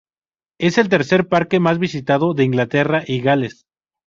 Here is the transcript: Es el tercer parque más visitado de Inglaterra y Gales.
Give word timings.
Es 0.59 0.79
el 0.79 0.89
tercer 0.89 1.27
parque 1.27 1.59
más 1.59 1.77
visitado 1.77 2.33
de 2.33 2.43
Inglaterra 2.43 3.03
y 3.05 3.21
Gales. 3.21 3.67